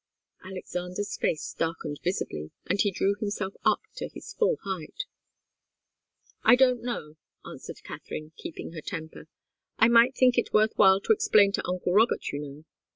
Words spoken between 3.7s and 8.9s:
to his full height. "I don't know," answered Katharine, keeping her